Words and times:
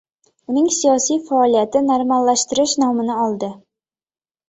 Uning 0.51 0.69
siyosiy 0.77 1.19
faoliyati 1.27 1.83
“normallashtirish” 1.91 2.77
nomini 2.85 3.23
oldi 3.29 3.55